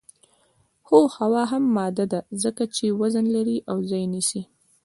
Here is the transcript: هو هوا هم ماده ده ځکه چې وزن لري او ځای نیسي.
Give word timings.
هو 0.87 1.01
هوا 1.17 1.43
هم 1.51 1.63
ماده 1.77 2.05
ده 2.13 2.19
ځکه 2.43 2.63
چې 2.75 2.85
وزن 3.01 3.25
لري 3.35 3.57
او 3.71 3.77
ځای 3.89 4.03
نیسي. 4.13 4.41